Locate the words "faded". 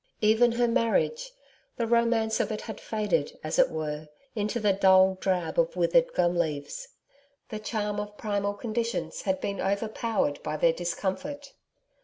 2.81-3.37